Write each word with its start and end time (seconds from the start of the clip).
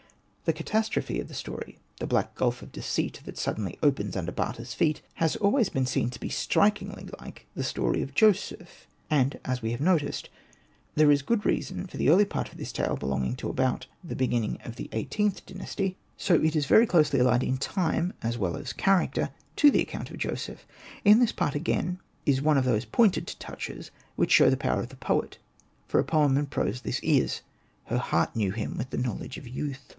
The 0.45 0.53
catastrophe 0.53 1.19
of 1.21 1.27
the 1.27 1.35
story— 1.35 1.77
the 2.01 2.07
black 2.07 2.33
gulf 2.33 2.61
of 2.63 2.71
deceit 2.71 3.21
that 3.23 3.37
suddenly 3.37 3.77
opens 3.83 4.17
under 4.17 4.31
Bata's 4.31 4.73
feet— 4.73 5.01
has 5.23 5.35
always 5.35 5.69
been 5.69 5.85
seen 5.85 6.09
to 6.09 6.19
be 6.19 6.27
strikingly 6.27 7.07
like 7.21 7.45
the 7.55 7.63
story 7.63 8.01
of 8.01 8.15
Joseph. 8.15 8.87
And— 9.11 9.39
as 9.45 9.61
we 9.61 9.71
have 9.71 9.79
noticed— 9.79 10.27
there 10.95 11.11
is 11.11 11.21
good 11.21 11.45
reason 11.45 11.85
for 11.85 11.95
the 11.97 12.09
early 12.09 12.25
part 12.25 12.49
of 12.51 12.57
this 12.57 12.71
tale 12.73 12.97
belonging 12.97 13.35
to 13.37 13.49
about 13.49 13.85
the 14.03 14.15
beginning 14.15 14.57
of 14.65 14.75
the 14.75 14.89
XVIIIth 14.91 15.45
Dynasty, 15.45 15.95
so 16.17 16.33
it 16.33 16.39
Hosted 16.39 16.41
by 16.41 16.47
Google 16.47 16.51
72 16.51 16.53
ANPU 16.53 16.53
AND 16.53 16.53
BATA 16.53 16.57
is 16.57 16.65
very 16.65 16.87
closely 16.87 17.19
allied 17.19 17.43
in 17.43 17.57
time 17.57 18.13
as 18.23 18.37
well 18.39 18.57
as 18.57 18.73
character 18.73 19.29
to 19.55 19.69
the 19.71 19.81
account 19.81 20.09
of 20.09 20.17
Joseph. 20.17 20.65
In 21.05 21.19
this 21.19 21.31
part 21.31 21.53
again 21.55 21.99
is 22.25 22.41
one 22.41 22.57
of 22.57 22.65
those 22.65 22.85
pointed 22.85 23.27
touches, 23.39 23.91
which 24.15 24.31
show 24.31 24.49
the 24.49 24.57
power 24.57 24.79
of 24.81 24.89
the 24.89 24.95
poet— 24.97 25.37
for 25.87 25.99
a 25.99 26.03
poem 26.03 26.35
in 26.35 26.47
prose 26.47 26.81
this 26.81 26.99
is 27.03 27.41
—''her 27.85 27.99
heart 27.99 28.35
knew 28.35 28.51
him 28.51 28.75
with 28.75 28.89
the 28.89 28.97
knowledge 28.97 29.37
of 29.37 29.47
youth." 29.47 29.87